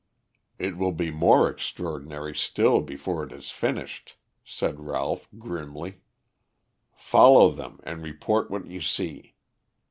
[0.57, 4.17] "It will be more extraordinary still before it is finished,"
[4.59, 6.01] Ralph said grimly.
[6.95, 9.35] "Follow them and report what you see.